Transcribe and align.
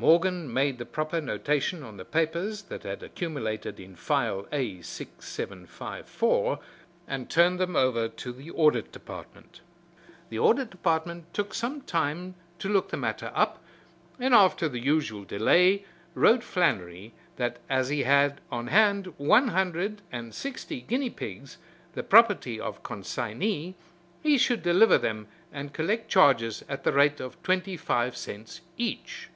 Morgan 0.00 0.52
made 0.54 0.78
the 0.78 0.86
proper 0.86 1.20
notation 1.20 1.82
on 1.82 1.96
the 1.96 2.04
papers 2.04 2.62
that 2.62 2.84
had 2.84 3.02
accumulated 3.02 3.80
in 3.80 3.96
File 3.96 4.44
A6754, 4.52 6.60
and 7.08 7.28
turned 7.28 7.58
them 7.58 7.74
over 7.74 8.06
to 8.06 8.32
the 8.32 8.48
Audit 8.52 8.92
Department. 8.92 9.60
The 10.30 10.38
Audit 10.38 10.70
Department 10.70 11.34
took 11.34 11.52
some 11.52 11.80
time 11.80 12.36
to 12.60 12.68
look 12.68 12.90
the 12.90 12.96
matter 12.96 13.32
up, 13.34 13.60
and 14.20 14.32
after 14.34 14.68
the 14.68 14.78
usual 14.78 15.24
delay 15.24 15.84
wrote 16.14 16.44
Flannery 16.44 17.12
that 17.34 17.56
as 17.68 17.88
he 17.88 18.04
had 18.04 18.40
on 18.52 18.68
hand 18.68 19.12
one 19.18 19.48
hundred 19.48 20.00
and 20.12 20.32
sixty 20.32 20.80
guinea 20.80 21.10
pigs, 21.10 21.58
the 21.94 22.04
property 22.04 22.60
of 22.60 22.84
consignee, 22.84 23.74
he 24.22 24.38
should 24.38 24.62
deliver 24.62 24.96
them 24.96 25.26
and 25.52 25.72
collect 25.74 26.08
charges 26.08 26.64
at 26.68 26.84
the 26.84 26.92
rate 26.92 27.18
of 27.18 27.42
twenty 27.42 27.76
five 27.76 28.16
cents 28.16 28.60
each. 28.76 29.28